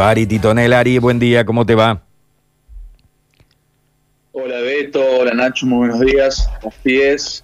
Ari 0.00 0.28
Titonel, 0.28 0.74
Ari, 0.74 0.98
buen 0.98 1.18
día, 1.18 1.44
¿cómo 1.44 1.66
te 1.66 1.74
va? 1.74 2.00
Hola 4.30 4.60
Beto, 4.60 5.04
hola 5.04 5.34
Nacho, 5.34 5.66
muy 5.66 5.88
buenos 5.88 5.98
días. 5.98 6.48
Así 6.64 7.00
es. 7.00 7.42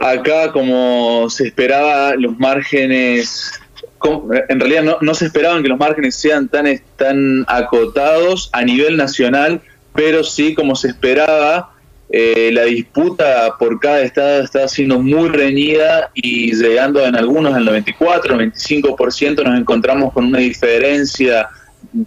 Acá, 0.00 0.50
como 0.50 1.28
se 1.28 1.48
esperaba, 1.48 2.14
los 2.14 2.38
márgenes, 2.38 3.60
en 4.48 4.60
realidad 4.60 4.96
no, 4.98 5.14
se 5.14 5.26
esperaban 5.26 5.62
que 5.62 5.68
los 5.68 5.78
márgenes 5.78 6.14
sean 6.14 6.48
tan, 6.48 6.64
tan 6.96 7.44
acotados 7.48 8.48
a 8.54 8.62
nivel 8.62 8.96
nacional, 8.96 9.60
pero 9.94 10.24
sí, 10.24 10.54
como 10.54 10.76
se 10.76 10.88
esperaba, 10.88 11.74
eh, 12.08 12.48
la 12.50 12.62
disputa 12.62 13.56
por 13.58 13.78
cada 13.78 14.00
estado 14.00 14.42
está 14.42 14.66
siendo 14.68 15.00
muy 15.00 15.28
reñida 15.28 16.10
y 16.14 16.54
llegando 16.54 17.04
en 17.04 17.14
algunos 17.14 17.54
al 17.54 17.66
94, 17.66 18.38
95%, 18.38 19.44
nos 19.44 19.60
encontramos 19.60 20.14
con 20.14 20.24
una 20.24 20.38
diferencia 20.38 21.50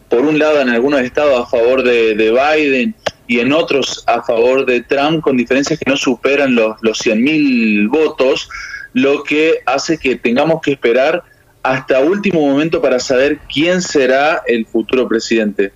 por 0.09 0.21
un 0.21 0.39
lado 0.39 0.61
en 0.61 0.69
algunos 0.69 1.01
estados 1.01 1.39
a 1.39 1.45
favor 1.45 1.83
de, 1.83 2.13
Biden 2.15 2.95
y 3.27 3.39
en 3.39 3.51
otros 3.51 4.03
a 4.07 4.21
favor 4.21 4.65
de 4.65 4.81
Trump 4.81 5.21
con 5.21 5.37
diferencias 5.37 5.79
que 5.79 5.89
no 5.89 5.97
superan 5.97 6.55
los, 6.55 6.77
los 6.81 6.99
100.000 6.99 7.89
votos, 7.89 8.49
lo 8.93 9.23
que 9.23 9.59
hace 9.65 9.97
que 9.97 10.15
tengamos 10.15 10.61
que 10.61 10.71
esperar 10.71 11.23
hasta 11.63 11.99
último 11.99 12.41
momento 12.41 12.81
para 12.81 12.99
saber 12.99 13.39
quién 13.51 13.81
será 13.81 14.41
el 14.47 14.65
futuro 14.65 15.07
presidente. 15.07 15.71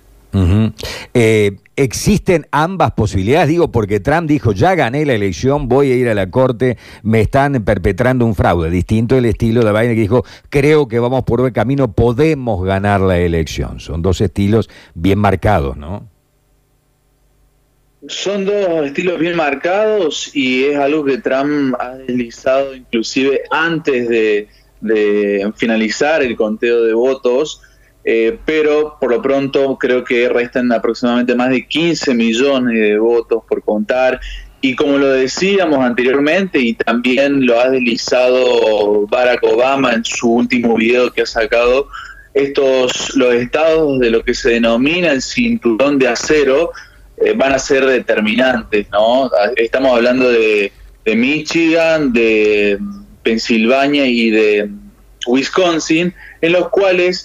Eh, 1.12 1.52
¿Existen 1.74 2.46
ambas 2.50 2.92
posibilidades? 2.92 3.48
Digo, 3.48 3.72
porque 3.72 3.98
Trump 3.98 4.28
dijo, 4.28 4.52
ya 4.52 4.74
gané 4.74 5.06
la 5.06 5.14
elección, 5.14 5.68
voy 5.68 5.90
a 5.90 5.96
ir 5.96 6.08
a 6.08 6.14
la 6.14 6.30
corte, 6.30 6.76
me 7.02 7.22
están 7.22 7.64
perpetrando 7.64 8.26
un 8.26 8.34
fraude. 8.34 8.68
Distinto 8.68 9.16
el 9.16 9.24
estilo 9.24 9.64
de 9.64 9.72
Biden 9.72 9.94
que 9.94 10.02
dijo, 10.02 10.24
creo 10.50 10.86
que 10.86 10.98
vamos 10.98 11.24
por 11.24 11.40
buen 11.40 11.54
camino, 11.54 11.90
podemos 11.90 12.62
ganar 12.64 13.00
la 13.00 13.18
elección. 13.18 13.80
Son 13.80 14.02
dos 14.02 14.20
estilos 14.20 14.68
bien 14.94 15.18
marcados, 15.18 15.78
¿no? 15.78 16.06
Son 18.06 18.44
dos 18.44 18.84
estilos 18.84 19.18
bien 19.18 19.36
marcados 19.36 20.30
y 20.34 20.64
es 20.64 20.76
algo 20.76 21.04
que 21.04 21.18
Trump 21.18 21.74
ha 21.78 21.94
deslizado 21.94 22.74
inclusive 22.74 23.42
antes 23.50 24.08
de 24.10 25.52
finalizar 25.56 26.22
el 26.22 26.36
conteo 26.36 26.82
de 26.82 26.92
votos 26.92 27.62
eh, 28.04 28.38
pero 28.44 28.96
por 29.00 29.10
lo 29.10 29.22
pronto 29.22 29.76
creo 29.78 30.02
que 30.02 30.28
restan 30.28 30.72
aproximadamente 30.72 31.34
más 31.34 31.50
de 31.50 31.66
15 31.66 32.14
millones 32.14 32.74
de 32.74 32.98
votos 32.98 33.42
por 33.48 33.62
contar. 33.62 34.20
Y 34.60 34.76
como 34.76 34.98
lo 34.98 35.08
decíamos 35.08 35.78
anteriormente, 35.80 36.58
y 36.58 36.74
también 36.74 37.46
lo 37.46 37.60
ha 37.60 37.68
deslizado 37.68 39.06
Barack 39.08 39.42
Obama 39.42 39.92
en 39.92 40.04
su 40.04 40.30
último 40.30 40.76
video 40.76 41.12
que 41.12 41.22
ha 41.22 41.26
sacado, 41.26 41.88
estos 42.34 43.14
los 43.16 43.34
estados 43.34 43.98
de 43.98 44.10
lo 44.10 44.22
que 44.22 44.34
se 44.34 44.50
denomina 44.50 45.12
el 45.12 45.20
cinturón 45.20 45.98
de 45.98 46.08
acero 46.08 46.70
eh, 47.18 47.34
van 47.36 47.52
a 47.52 47.58
ser 47.58 47.84
determinantes, 47.84 48.88
¿no? 48.90 49.30
Estamos 49.56 49.96
hablando 49.96 50.30
de, 50.30 50.72
de 51.04 51.16
Michigan, 51.16 52.12
de 52.12 52.78
Pensilvania 53.22 54.06
y 54.06 54.30
de 54.30 54.70
Wisconsin, 55.26 56.14
en 56.40 56.52
los 56.52 56.68
cuales 56.70 57.22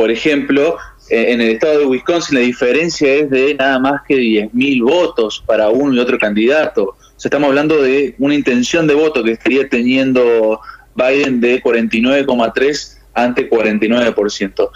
por 0.00 0.10
ejemplo, 0.10 0.78
en 1.10 1.42
el 1.42 1.50
estado 1.50 1.80
de 1.80 1.84
Wisconsin 1.84 2.38
la 2.38 2.40
diferencia 2.40 3.12
es 3.16 3.28
de 3.28 3.54
nada 3.54 3.78
más 3.78 4.00
que 4.08 4.16
10.000 4.16 4.82
votos 4.82 5.44
para 5.44 5.68
uno 5.68 5.92
y 5.94 5.98
otro 5.98 6.18
candidato. 6.18 6.96
Estamos 7.22 7.50
hablando 7.50 7.82
de 7.82 8.14
una 8.18 8.34
intención 8.34 8.86
de 8.86 8.94
voto 8.94 9.22
que 9.22 9.32
estaría 9.32 9.68
teniendo 9.68 10.58
Biden 10.94 11.42
de 11.42 11.62
49,3 11.62 12.96
ante 13.12 13.50
49%. 13.50 14.70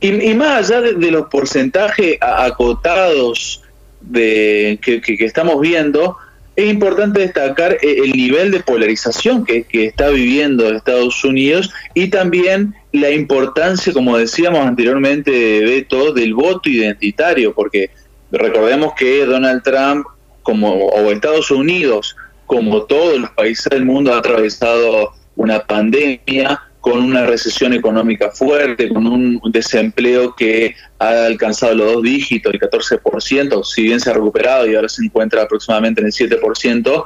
Y, 0.00 0.30
y 0.30 0.34
más 0.34 0.68
allá 0.68 0.80
de, 0.80 1.10
los 1.12 1.28
porcentajes 1.28 2.18
acotados 2.20 3.62
de, 4.00 4.80
que, 4.82 5.00
estamos 5.20 5.60
viendo, 5.60 6.16
es 6.56 6.72
importante 6.72 7.20
destacar 7.20 7.72
eh, 7.74 7.96
el 8.04 8.12
nivel 8.12 8.50
de 8.50 8.60
polarización 8.60 9.44
que, 9.44 9.64
que 9.64 9.86
está 9.86 10.10
viviendo 10.10 10.68
Estados 10.68 11.24
Unidos 11.24 11.72
y 11.94 12.08
también 12.08 12.74
la 12.92 13.10
importancia, 13.10 13.92
como 13.92 14.16
decíamos 14.16 14.60
anteriormente, 14.60 15.60
Beto, 15.64 16.12
del 16.12 16.34
voto 16.34 16.68
identitario, 16.68 17.52
porque 17.52 17.90
recordemos 18.30 18.94
que 18.94 19.24
Donald 19.24 19.62
Trump, 19.62 20.06
como 20.42 20.72
o 20.72 21.10
Estados 21.10 21.50
Unidos, 21.50 22.16
como 22.46 22.82
todos 22.82 23.18
los 23.18 23.30
países 23.30 23.66
del 23.70 23.84
mundo, 23.84 24.14
ha 24.14 24.18
atravesado 24.18 25.12
una 25.36 25.60
pandemia 25.64 26.60
con 26.84 27.02
una 27.02 27.24
recesión 27.24 27.72
económica 27.72 28.30
fuerte, 28.30 28.90
con 28.90 29.06
un 29.06 29.40
desempleo 29.46 30.34
que 30.36 30.74
ha 30.98 31.24
alcanzado 31.24 31.74
los 31.74 31.94
dos 31.94 32.02
dígitos, 32.02 32.52
el 32.52 32.60
14%, 32.60 33.64
si 33.64 33.84
bien 33.84 33.98
se 33.98 34.10
ha 34.10 34.12
recuperado 34.12 34.66
y 34.66 34.74
ahora 34.74 34.90
se 34.90 35.02
encuentra 35.02 35.40
aproximadamente 35.40 36.02
en 36.02 36.08
el 36.08 36.12
7%, 36.12 37.04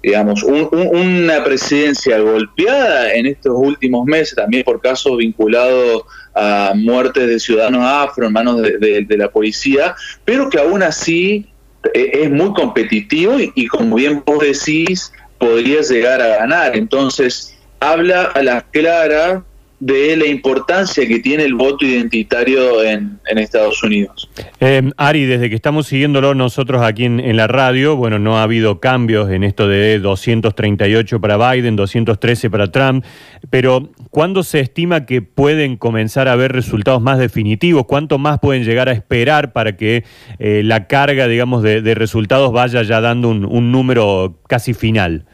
digamos, 0.00 0.44
una 0.44 1.42
presidencia 1.42 2.20
golpeada 2.20 3.14
en 3.14 3.26
estos 3.26 3.52
últimos 3.56 4.06
meses, 4.06 4.36
también 4.36 4.62
por 4.62 4.80
casos 4.80 5.16
vinculados 5.16 6.04
a 6.32 6.74
muertes 6.76 7.26
de 7.26 7.40
ciudadanos 7.40 7.82
afro 7.84 8.28
en 8.28 8.32
manos 8.32 8.62
de, 8.62 9.06
la 9.18 9.28
policía, 9.28 9.96
pero 10.24 10.48
que 10.48 10.60
aún 10.60 10.84
así 10.84 11.48
eh, 11.94 12.10
es 12.12 12.30
muy 12.30 12.52
competitivo 12.52 13.38
y, 13.40 13.66
como 13.66 13.96
bien 13.96 14.22
vos 14.24 14.38
decís, 14.38 15.12
podría 15.36 15.80
llegar 15.80 16.22
a 16.22 16.28
ganar. 16.28 16.76
Entonces, 16.76 17.55
habla 17.92 18.24
a 18.24 18.42
la 18.42 18.62
clara 18.62 19.44
de 19.78 20.16
la 20.16 20.26
importancia 20.26 21.06
que 21.06 21.18
tiene 21.18 21.44
el 21.44 21.54
voto 21.54 21.84
identitario 21.84 22.82
en, 22.82 23.18
Estados 23.26 23.82
Unidos. 23.82 24.30
Eh, 24.60 24.90
Ari, 24.96 25.26
desde 25.26 25.50
que 25.50 25.54
estamos 25.54 25.86
siguiéndolo 25.86 26.34
nosotros 26.34 26.82
aquí 26.82 27.04
en, 27.04 27.36
la 27.36 27.46
radio, 27.46 27.94
bueno, 27.94 28.18
no 28.18 28.38
ha 28.38 28.42
habido 28.42 28.80
cambios 28.80 29.30
en 29.30 29.44
esto 29.44 29.68
de 29.68 29.98
238 29.98 31.20
para 31.20 31.52
Biden, 31.52 31.76
213 31.76 32.48
para 32.48 32.72
Trump, 32.72 33.04
pero 33.50 33.90
¿cuándo 34.10 34.42
se 34.42 34.60
estima 34.60 35.04
que 35.04 35.20
pueden 35.20 35.76
comenzar 35.76 36.28
a 36.28 36.32
haber 36.32 36.52
resultados 36.52 37.02
más 37.02 37.18
definitivos? 37.18 37.84
¿Cuánto 37.86 38.16
más 38.16 38.38
pueden 38.38 38.64
llegar 38.64 38.88
a 38.88 38.92
esperar 38.92 39.52
para 39.52 39.76
que 39.76 40.04
eh, 40.38 40.62
la 40.64 40.86
carga, 40.86 41.28
digamos, 41.28 41.62
de, 41.62 41.94
resultados 41.94 42.50
vaya 42.52 42.82
ya 42.82 43.02
dando 43.02 43.28
un 43.28 43.72
número 43.72 44.40
casi 44.48 44.72
final? 44.72 45.26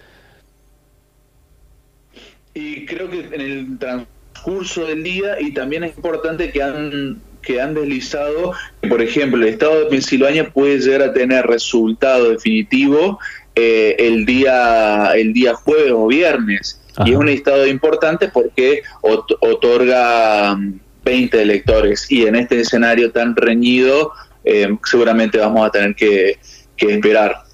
Y 2.55 2.85
creo 2.87 3.11
que 3.11 3.21
en 3.33 3.41
el 3.41 4.07
curso 4.43 4.87
del 4.87 5.03
día 5.03 5.41
y 5.41 5.53
también 5.53 5.85
es 5.85 5.97
importante 5.97 6.51
que 6.51 6.63
han 6.63 7.21
que 7.43 7.61
han 7.61 7.75
deslizado, 7.75 8.53
por 8.89 9.03
ejemplo, 9.03 9.43
el 9.43 9.49
estado 9.49 9.81
de 9.81 9.87
Pensilvania 9.87 10.51
puede 10.51 10.79
llegar 10.79 11.03
a 11.03 11.13
tener 11.13 11.45
resultado 11.45 12.31
definitivo 12.31 13.19
eh, 13.57 13.97
el 13.99 14.25
día 14.25 15.13
el 15.15 15.33
día 15.33 15.55
jueves 15.55 15.93
o 15.93 16.07
viernes. 16.07 16.79
Y 17.05 17.13
es 17.13 17.17
un 17.17 17.29
estado 17.29 17.67
importante 17.67 18.29
porque 18.29 18.83
otorga 19.01 20.57
20 21.05 21.37
mm, 21.37 21.41
electores 21.41 22.11
y 22.11 22.27
en 22.27 22.37
este 22.37 22.61
escenario 22.61 23.11
tan 23.11 23.35
reñido 23.35 24.13
eh, 24.45 24.69
seguramente 24.85 25.39
vamos 25.39 25.67
a 25.67 25.71
tener 25.71 25.95
que, 25.95 26.39
que 26.77 26.95
esperar. 26.95 27.45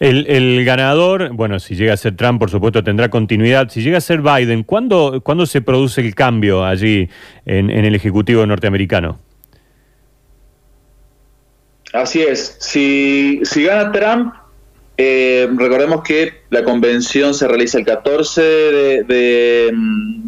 El, 0.00 0.64
ganador, 0.64 1.30
bueno, 1.32 1.58
si 1.60 1.74
llega 1.76 1.94
a 1.94 1.96
ser 1.96 2.16
Trump, 2.16 2.40
por 2.40 2.50
supuesto, 2.50 2.82
tendrá 2.82 3.08
continuidad. 3.08 3.68
Si 3.68 3.82
llega 3.82 3.98
a 3.98 4.00
ser 4.00 4.20
Biden, 4.20 4.64
¿cuándo, 4.64 5.20
¿cuándo 5.22 5.46
se 5.46 5.60
produce 5.60 6.00
el 6.00 6.14
cambio 6.14 6.64
allí 6.64 7.08
en, 7.46 7.70
el 7.70 7.94
Ejecutivo 7.94 8.44
norteamericano? 8.46 9.20
Así 11.92 12.22
es. 12.22 12.56
Si, 12.58 13.40
si 13.44 13.64
gana 13.64 13.92
Trump, 13.92 14.34
eh, 14.96 15.48
recordemos 15.56 16.02
que 16.02 16.32
la 16.50 16.64
convención 16.64 17.34
se 17.34 17.46
realiza 17.46 17.78
el 17.78 17.84
14 17.84 18.42
de, 18.42 19.72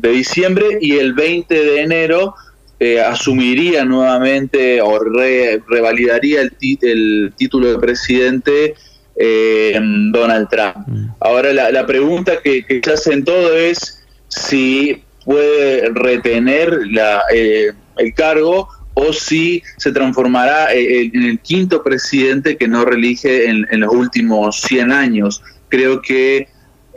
diciembre 0.01 0.79
y 0.81 0.97
el 0.97 1.13
20 1.15 1.55
de 1.55 1.83
enero 1.83 2.35
eh, 2.79 3.01
asumiría 3.01 3.85
nuevamente 3.85 4.81
o 4.81 4.99
revalidaría 4.99 6.43
el, 6.43 6.53
el 6.83 7.33
título 7.37 7.73
de 7.73 7.79
presidente 7.79 8.75
eh, 9.19 9.79
Donald 10.13 10.49
Trump. 10.49 10.87
Mm. 10.87 11.07
Ahora 11.21 11.53
la, 11.53 11.87
pregunta 11.87 12.39
que, 12.43 12.65
se 12.85 12.93
hace 12.93 13.13
en 13.15 13.25
todo 13.25 13.57
es 13.57 14.05
si 14.29 15.03
puede 15.25 15.89
retener 15.95 16.81
eh, 17.33 17.73
el 17.97 18.15
cargo 18.15 18.69
o 18.95 19.13
si 19.13 19.63
se 19.79 19.93
transformará 19.93 20.73
eh, 20.75 21.11
en 21.13 21.23
el 21.23 21.39
quinto 21.41 21.83
presidente 21.83 22.57
que 22.57 22.69
no 22.69 22.85
reelige 22.85 23.49
en, 23.49 23.81
los 23.81 23.93
últimos 23.93 24.61
100 24.63 24.93
años. 24.93 25.43
Creo 25.69 26.01
que 26.01 26.49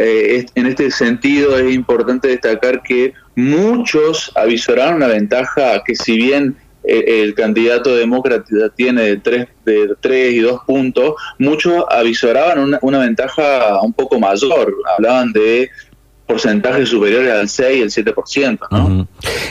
en 0.02 0.66
este 0.66 0.92
sentido 0.92 1.58
es 1.58 1.74
importante 1.74 2.30
destacar 2.30 2.82
que 2.84 3.14
muchos 3.36 4.32
avisoraron 4.36 4.96
una 4.96 5.08
ventaja 5.08 5.84
que 5.86 5.94
si 5.94 6.16
bien 6.16 6.56
el 6.84 7.34
candidato 7.34 7.96
demócrata 7.96 8.70
tiene 8.76 9.02
de 9.02 9.18
tres, 9.18 9.48
de 9.66 9.96
tres 10.00 10.34
y 10.34 10.40
dos 10.40 10.62
puntos, 10.66 11.16
muchos 11.38 11.84
avisoraban 11.90 12.78
una, 12.82 13.00
ventaja 13.00 13.82
un 13.82 13.94
poco 13.94 14.20
mayor, 14.20 14.76
hablaban 14.98 15.32
de 15.34 15.70
porcentajes 16.26 16.90
superiores 16.90 17.32
al 17.32 17.50
6, 17.50 17.98
el 17.98 18.06
7%. 18.06 18.60
¿no? 18.70 19.08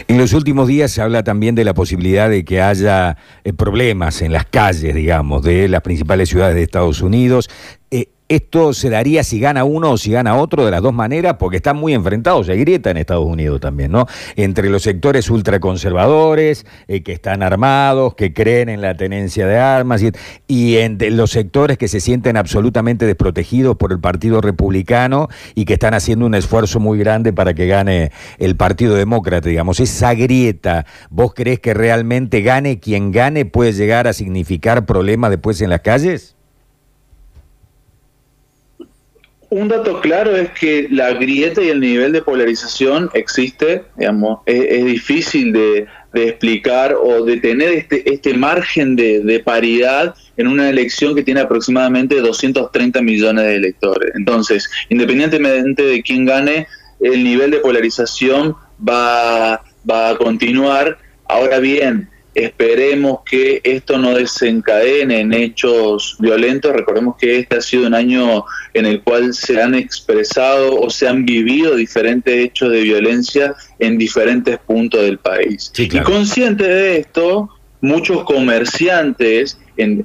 En 0.06 0.18
los 0.18 0.32
últimos 0.32 0.68
días 0.68 0.92
se 0.92 1.02
habla 1.02 1.24
también 1.24 1.56
de 1.56 1.64
la 1.64 1.74
posibilidad 1.74 2.30
de 2.30 2.44
que 2.44 2.62
haya 2.62 3.16
eh, 3.42 3.52
problemas 3.52 4.22
en 4.22 4.32
las 4.32 4.46
calles, 4.46 4.94
digamos, 4.94 5.42
de 5.42 5.68
las 5.68 5.82
principales 5.82 6.28
ciudades 6.28 6.54
de 6.54 6.62
Estados 6.62 7.00
Unidos. 7.02 7.50
Eh, 7.90 8.10
¿Esto 8.28 8.74
se 8.74 8.90
daría 8.90 9.24
si 9.24 9.40
gana 9.40 9.64
uno 9.64 9.92
o 9.92 9.96
si 9.96 10.10
gana 10.12 10.36
otro 10.36 10.66
de 10.66 10.70
las 10.70 10.82
dos 10.82 10.92
maneras? 10.92 11.36
Porque 11.38 11.56
están 11.56 11.78
muy 11.78 11.94
enfrentados, 11.94 12.50
hay 12.50 12.60
grieta 12.60 12.90
en 12.90 12.98
Estados 12.98 13.24
Unidos 13.24 13.58
también, 13.58 13.90
¿no? 13.90 14.06
Entre 14.36 14.68
los 14.68 14.82
sectores 14.82 15.30
ultraconservadores, 15.30 16.66
eh, 16.88 17.02
que 17.02 17.12
están 17.12 17.42
armados, 17.42 18.14
que 18.16 18.34
creen 18.34 18.68
en 18.68 18.82
la 18.82 18.98
tenencia 18.98 19.46
de 19.46 19.58
armas, 19.58 20.02
y, 20.02 20.12
y 20.46 20.76
entre 20.76 21.10
los 21.10 21.30
sectores 21.30 21.78
que 21.78 21.88
se 21.88 22.00
sienten 22.00 22.36
absolutamente 22.36 23.06
desprotegidos 23.06 23.76
por 23.76 23.92
el 23.92 24.00
Partido 24.00 24.42
Republicano 24.42 25.28
y 25.54 25.64
que 25.64 25.72
están 25.72 25.94
haciendo 25.94 26.26
un 26.26 26.34
esfuerzo 26.34 26.80
muy 26.80 26.98
grande 26.98 27.32
para 27.32 27.54
que 27.54 27.66
gane 27.66 28.12
el 28.36 28.56
Partido 28.56 28.94
Demócrata, 28.94 29.48
digamos. 29.48 29.80
Esa 29.80 30.12
grieta, 30.12 30.84
¿vos 31.08 31.32
crees 31.34 31.60
que 31.60 31.72
realmente 31.72 32.42
gane 32.42 32.78
quien 32.78 33.10
gane 33.10 33.46
puede 33.46 33.72
llegar 33.72 34.06
a 34.06 34.12
significar 34.12 34.84
problemas 34.84 35.30
después 35.30 35.62
en 35.62 35.70
las 35.70 35.80
calles? 35.80 36.37
Un 39.50 39.68
dato 39.68 40.00
claro 40.00 40.36
es 40.36 40.50
que 40.50 40.88
la 40.90 41.14
grieta 41.14 41.62
y 41.62 41.68
el 41.68 41.80
nivel 41.80 42.12
de 42.12 42.20
polarización 42.20 43.08
existe, 43.14 43.84
digamos, 43.96 44.40
es, 44.44 44.84
difícil 44.84 45.52
de, 45.52 45.86
explicar 46.12 46.94
o 47.00 47.24
de 47.24 47.38
tener 47.38 47.70
este, 47.70 48.12
este 48.12 48.34
margen 48.34 48.94
de, 48.96 49.42
paridad 49.44 50.14
en 50.36 50.48
una 50.48 50.68
elección 50.68 51.14
que 51.14 51.22
tiene 51.22 51.40
aproximadamente 51.40 52.20
230 52.20 53.00
millones 53.00 53.44
de 53.44 53.54
electores. 53.56 54.12
Entonces, 54.14 54.68
independientemente 54.90 55.82
de 55.82 56.02
quién 56.02 56.26
gane, 56.26 56.66
el 57.00 57.24
nivel 57.24 57.50
de 57.50 57.58
polarización 57.58 58.54
va, 58.86 59.62
va 59.88 60.10
a 60.10 60.16
continuar. 60.18 60.98
Ahora 61.26 61.58
bien, 61.58 62.10
Esperemos 62.38 63.20
que 63.28 63.60
esto 63.64 63.98
no 63.98 64.14
desencadene 64.14 65.20
en 65.20 65.32
hechos 65.32 66.16
violentos. 66.20 66.72
Recordemos 66.72 67.16
que 67.18 67.40
este 67.40 67.56
ha 67.56 67.60
sido 67.60 67.88
un 67.88 67.94
año 67.94 68.44
en 68.74 68.86
el 68.86 69.02
cual 69.02 69.34
se 69.34 69.60
han 69.60 69.74
expresado 69.74 70.80
o 70.80 70.88
se 70.88 71.08
han 71.08 71.24
vivido 71.24 71.74
diferentes 71.74 72.32
hechos 72.32 72.70
de 72.70 72.82
violencia 72.82 73.56
en 73.80 73.98
diferentes 73.98 74.56
puntos 74.58 75.02
del 75.02 75.18
país. 75.18 75.72
Y 75.76 75.88
consciente 76.00 76.62
de 76.62 76.98
esto, 76.98 77.48
muchos 77.80 78.22
comerciantes 78.22 79.58
en, 79.76 80.04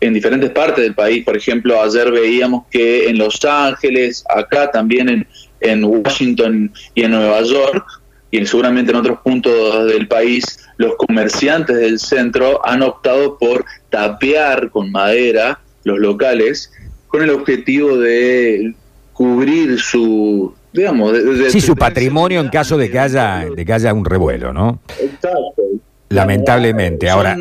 en 0.00 0.14
diferentes 0.14 0.50
partes 0.50 0.82
del 0.82 0.94
país, 0.94 1.24
por 1.24 1.36
ejemplo, 1.36 1.80
ayer 1.80 2.10
veíamos 2.10 2.64
que 2.70 3.08
en 3.08 3.18
Los 3.18 3.44
Ángeles, 3.44 4.24
acá 4.28 4.70
también 4.70 5.08
en, 5.08 5.28
en 5.60 5.84
Washington 5.84 6.72
y 6.94 7.02
en 7.02 7.12
Nueva 7.12 7.42
York, 7.42 7.84
y 8.30 8.44
seguramente 8.46 8.90
en 8.90 8.98
otros 8.98 9.20
puntos 9.20 9.86
del 9.86 10.06
país, 10.06 10.58
los 10.76 10.96
comerciantes 10.96 11.76
del 11.76 11.98
centro 11.98 12.64
han 12.66 12.82
optado 12.82 13.38
por 13.38 13.64
tapear 13.90 14.70
con 14.70 14.90
madera 14.90 15.60
los 15.84 15.98
locales 15.98 16.70
con 17.06 17.22
el 17.22 17.30
objetivo 17.30 17.96
de 17.96 18.74
cubrir 19.14 19.78
su 19.80 20.54
digamos 20.72 21.14
sí 21.50 21.62
su 21.62 21.74
patrimonio 21.74 22.40
en 22.40 22.48
caso 22.48 22.76
de 22.76 22.90
que 22.90 22.98
haya 22.98 23.46
de 23.56 23.64
que 23.64 23.72
haya 23.72 23.94
un 23.94 24.04
revuelo 24.04 24.52
no 24.52 24.80
exacto. 25.00 25.62
Lamentablemente. 26.10 27.10
Ahora 27.10 27.36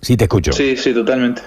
sí 0.00 0.16
te 0.16 0.24
escucho. 0.24 0.52
Sí 0.52 0.76
sí 0.76 0.92
totalmente 0.92 1.42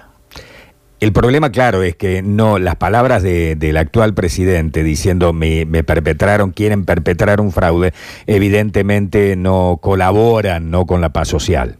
el 1.04 1.12
problema, 1.12 1.52
claro, 1.52 1.84
es 1.84 1.96
que 1.96 2.22
no 2.22 2.60
las 2.60 2.78
palabras 2.78 3.24
del 3.24 3.78
actual 3.78 4.14
presidente 4.14 4.84
diciendo 4.84 5.34
me, 5.34 5.66
perpetraron, 5.84 6.52
quieren 6.52 6.86
perpetrar 6.86 7.42
un 7.42 7.52
fraude, 7.52 7.94
evidentemente 8.26 9.36
no 9.36 9.80
colaboran 9.82 10.72
no 10.72 10.86
con 10.86 11.02
la 11.02 11.10
paz 11.12 11.28
social. 11.28 11.78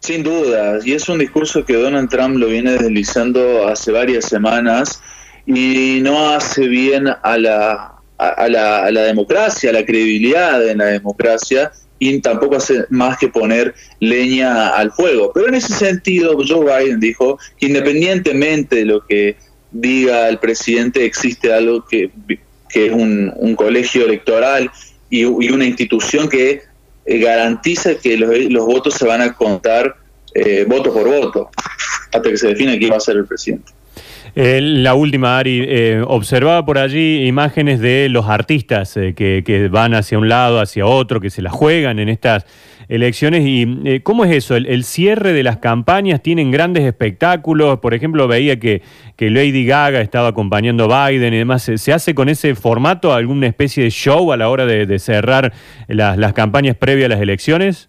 Sin 0.00 0.22
duda, 0.22 0.78
y 0.84 0.92
es 0.92 1.08
un 1.08 1.18
discurso 1.18 1.64
que 1.64 1.74
Donald 1.74 2.08
Trump 2.08 2.36
lo 2.36 2.46
viene 2.46 2.72
deslizando 2.72 3.66
hace 3.66 3.90
varias 3.90 4.26
semanas 4.26 5.02
y 5.46 5.98
no 6.02 6.30
hace 6.30 6.68
bien 6.68 7.08
a 7.08 7.38
la, 7.38 7.94
a 8.18 8.48
la, 8.48 8.84
a 8.84 8.90
la 8.92 9.02
democracia, 9.02 9.70
a 9.70 9.72
la 9.72 9.84
credibilidad 9.84 10.64
en 10.68 10.78
la 10.78 10.86
democracia 10.86 11.72
y 11.98 12.20
tampoco 12.20 12.56
hace 12.56 12.84
más 12.90 13.18
que 13.18 13.28
poner 13.28 13.74
leña 14.00 14.68
al 14.68 14.92
fuego. 14.92 15.32
Pero 15.34 15.48
en 15.48 15.54
ese 15.54 15.72
sentido, 15.72 16.36
Joe 16.46 16.64
Biden 16.64 17.00
dijo 17.00 17.38
que 17.58 17.66
independientemente 17.66 18.76
de 18.76 18.84
lo 18.84 19.06
que 19.06 19.36
diga 19.70 20.28
el 20.28 20.38
presidente, 20.38 21.04
existe 21.04 21.52
algo 21.52 21.84
que, 21.84 22.10
es 22.74 22.92
un, 22.92 23.54
colegio 23.56 24.04
electoral 24.04 24.70
y, 25.08 25.24
una 25.24 25.64
institución 25.64 26.28
que 26.28 26.62
eh, 27.06 27.18
garantiza 27.18 27.94
que 27.94 28.16
los, 28.18 28.66
votos 28.66 28.94
se 28.94 29.06
van 29.06 29.22
a 29.22 29.32
contar 29.32 29.96
eh, 30.34 30.66
voto 30.68 30.92
por 30.92 31.08
voto, 31.08 31.50
hasta 32.12 32.30
que 32.30 32.36
se 32.36 32.48
define 32.48 32.78
quién 32.78 32.92
va 32.92 32.96
a 32.96 33.00
ser 33.00 33.16
el 33.16 33.26
presidente. 33.26 33.72
Eh, 34.38 34.60
la 34.60 34.94
última, 34.94 35.38
Ari, 35.38 35.64
eh, 35.66 36.04
observaba 36.06 36.62
por 36.66 36.76
allí 36.76 37.26
imágenes 37.26 37.80
de 37.80 38.10
los 38.10 38.26
artistas 38.26 38.94
eh, 38.98 39.14
que, 39.14 39.68
van 39.72 39.94
hacia 39.94 40.18
un 40.18 40.28
lado, 40.28 40.60
hacia 40.60 40.84
otro, 40.84 41.22
que 41.22 41.30
se 41.30 41.40
la 41.40 41.48
juegan 41.48 41.98
en 41.98 42.10
estas 42.10 42.44
elecciones. 42.88 43.44
¿Y 43.46 44.00
cómo 44.00 44.26
es 44.26 44.32
eso? 44.32 44.54
El, 44.54 44.84
cierre 44.84 45.32
de 45.32 45.42
las 45.42 45.56
campañas 45.56 46.20
tienen 46.20 46.50
grandes 46.50 46.84
espectáculos. 46.84 47.78
Por 47.78 47.94
ejemplo, 47.94 48.28
veía 48.28 48.60
que, 48.60 48.82
Lady 49.18 49.64
Gaga 49.64 50.02
estaba 50.02 50.28
acompañando 50.28 50.92
a 50.92 51.08
Biden 51.08 51.32
y 51.32 51.38
demás. 51.38 51.62
¿Se, 51.74 51.92
hace 51.94 52.14
con 52.14 52.28
ese 52.28 52.54
formato 52.54 53.14
alguna 53.14 53.46
especie 53.46 53.84
de 53.84 53.90
show 53.90 54.32
a 54.32 54.36
la 54.36 54.50
hora 54.50 54.66
de, 54.66 54.98
cerrar 54.98 55.54
las 55.88 56.32
campañas 56.34 56.76
previas 56.76 57.06
a 57.06 57.14
las 57.14 57.22
elecciones? 57.22 57.88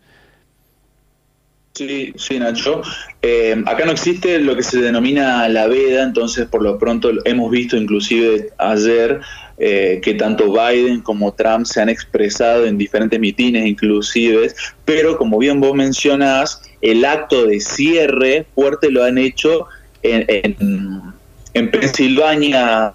Sí, 1.78 2.12
sí, 2.18 2.40
Nacho. 2.40 2.82
Eh, 3.22 3.56
acá 3.68 3.86
no 3.86 3.92
existe 3.92 4.40
lo 4.40 4.56
que 4.56 4.64
se 4.64 4.82
denomina 4.82 5.48
la 5.48 5.68
veda, 5.68 6.02
entonces 6.02 6.48
por 6.48 6.64
lo 6.64 6.80
pronto 6.80 7.12
hemos 7.24 7.52
visto 7.52 7.78
inclusive 7.78 8.50
ayer 8.58 9.22
eh, 9.60 10.00
que 10.02 10.16
tanto 10.16 10.52
Biden 10.52 11.02
como 11.02 11.32
Trump 11.34 11.68
se 11.68 11.80
han 11.80 11.90
expresado 11.90 12.66
en 12.66 12.80
diferentes 12.80 13.20
mitines 13.20 13.68
inclusive, 13.68 14.52
pero 14.86 15.20
como 15.20 15.38
bien 15.38 15.62
vos 15.62 15.76
mencionás, 15.76 16.64
el 16.82 17.06
acto 17.06 17.46
de 17.46 17.60
cierre 17.60 18.48
fuerte 18.56 18.90
lo 18.90 19.04
han 19.04 19.20
hecho 19.20 19.68
en, 20.02 20.26
en, 20.30 21.14
en 21.54 21.70
Pensilvania 21.70 22.92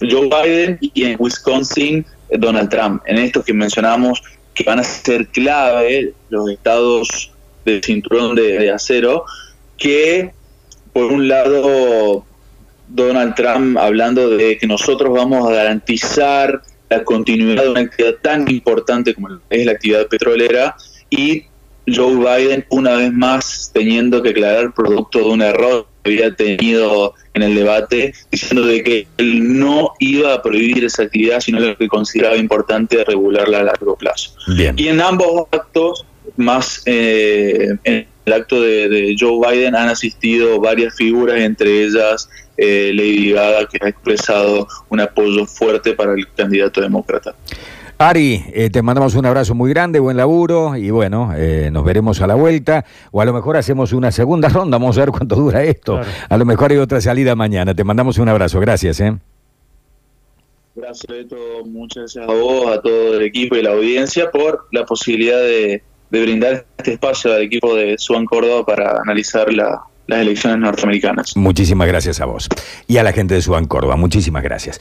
Joe 0.00 0.28
Biden 0.28 0.78
y 0.80 1.04
en 1.04 1.16
Wisconsin 1.20 2.04
Donald 2.36 2.68
Trump. 2.68 3.00
En 3.06 3.18
estos 3.18 3.44
que 3.44 3.54
mencionamos 3.54 4.20
que 4.54 4.64
van 4.64 4.80
a 4.80 4.82
ser 4.82 5.28
clave 5.28 6.12
los 6.30 6.50
estados 6.50 7.32
de 7.64 7.80
cinturón 7.82 8.34
de, 8.34 8.70
acero, 8.70 9.24
que 9.78 10.32
por 10.92 11.12
un 11.12 11.28
lado 11.28 12.24
Donald 12.88 13.34
Trump 13.34 13.78
hablando 13.78 14.30
de 14.30 14.58
que 14.58 14.66
nosotros 14.66 15.12
vamos 15.12 15.48
a 15.48 15.52
garantizar 15.52 16.62
la 16.90 17.04
continuidad 17.04 17.64
de 17.64 17.70
una 17.70 17.80
actividad 17.80 18.14
tan 18.22 18.50
importante 18.50 19.14
como 19.14 19.40
es 19.48 19.66
la 19.66 19.72
actividad 19.72 20.06
petrolera 20.08 20.76
y 21.08 21.44
Joe 21.86 22.16
Biden 22.16 22.64
una 22.68 22.94
vez 22.96 23.12
más 23.12 23.70
teniendo 23.72 24.22
que 24.22 24.30
aclarar 24.30 24.74
producto 24.74 25.20
de 25.20 25.24
un 25.24 25.42
error 25.42 25.86
que 26.02 26.12
había 26.12 26.34
tenido 26.34 27.14
en 27.34 27.42
el 27.42 27.54
debate, 27.54 28.12
diciendo 28.30 28.66
de 28.66 28.82
que 28.82 29.06
él 29.16 29.58
no 29.58 29.92
iba 29.98 30.34
a 30.34 30.42
prohibir 30.42 30.84
esa 30.84 31.04
actividad, 31.04 31.40
sino 31.40 31.60
lo 31.60 31.76
que 31.76 31.88
consideraba 31.88 32.36
importante 32.36 33.02
regularla 33.04 33.60
a 33.60 33.64
largo 33.64 33.96
plazo. 33.96 34.34
Y 34.76 34.88
en 34.88 35.00
ambos 35.00 35.46
actos 35.50 36.04
más 36.36 36.82
eh, 36.86 37.76
en 37.84 38.06
el 38.24 38.32
acto 38.32 38.60
de, 38.60 39.14
Joe 39.18 39.38
Biden 39.38 39.74
han 39.74 39.88
asistido 39.88 40.60
varias 40.60 40.94
figuras, 40.94 41.40
entre 41.40 41.84
ellas 41.84 42.28
eh, 42.56 42.92
Lady 42.94 43.32
Gaga, 43.32 43.66
que 43.66 43.78
ha 43.80 43.88
expresado 43.88 44.68
un 44.88 45.00
apoyo 45.00 45.46
fuerte 45.46 45.94
para 45.94 46.14
el 46.14 46.28
candidato 46.32 46.80
demócrata. 46.80 47.34
Ari, 47.98 48.44
eh, 48.52 48.70
te 48.70 48.82
mandamos 48.82 49.14
un 49.14 49.26
abrazo 49.26 49.54
muy 49.54 49.70
grande, 49.70 50.00
buen 50.00 50.16
laburo 50.16 50.76
y 50.76 50.90
bueno, 50.90 51.32
nos 51.70 51.84
veremos 51.84 52.20
a 52.20 52.26
la 52.26 52.34
vuelta 52.34 52.84
o 53.12 53.20
a 53.20 53.24
lo 53.24 53.32
mejor 53.32 53.56
hacemos 53.56 53.92
una 53.92 54.10
segunda 54.10 54.48
ronda, 54.48 54.76
vamos 54.78 54.96
a 54.98 55.02
ver 55.02 55.10
cuánto 55.10 55.36
dura 55.36 55.62
esto. 55.62 56.00
A 56.28 56.36
lo 56.36 56.44
mejor 56.44 56.72
hay 56.72 56.78
otra 56.78 57.00
salida 57.00 57.36
mañana. 57.36 57.74
Te 57.74 57.84
mandamos 57.84 58.18
un 58.18 58.28
abrazo, 58.28 58.58
gracias. 58.58 58.98
¿eh? 59.00 59.16
Gracias, 60.74 61.06
Beto. 61.06 61.36
Muchas 61.66 62.14
gracias 62.14 62.28
a 62.28 62.32
vos, 62.32 62.66
a 62.66 62.80
todo 62.80 63.16
el 63.16 63.22
equipo 63.22 63.56
y 63.56 63.62
la 63.62 63.72
audiencia 63.72 64.30
por 64.30 64.66
la 64.72 64.86
posibilidad 64.86 65.38
de 65.38 65.82
de 66.12 66.20
brindar 66.20 66.66
este 66.76 66.92
espacio 66.92 67.32
al 67.32 67.42
equipo 67.42 67.74
de 67.74 67.96
Suan 67.96 68.26
Córdoba 68.26 68.66
para 68.66 69.00
analizar 69.00 69.50
las 69.52 69.80
elecciones 70.06 70.58
norteamericanas. 70.58 71.34
Muchísimas 71.36 71.88
gracias 71.88 72.20
a 72.20 72.26
vos 72.26 72.48
y 72.86 72.98
a 72.98 73.02
la 73.02 73.12
gente 73.12 73.34
de 73.34 73.40
Suan 73.40 73.64
Córdoba. 73.64 73.96
Muchísimas 73.96 74.42
gracias. 74.42 74.78